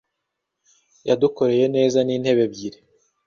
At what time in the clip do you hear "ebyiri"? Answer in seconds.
2.47-2.79